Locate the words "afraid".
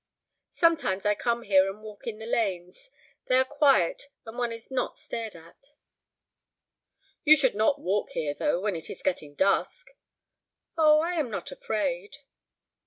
11.51-12.17